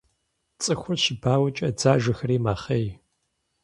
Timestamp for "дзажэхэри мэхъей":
1.77-2.87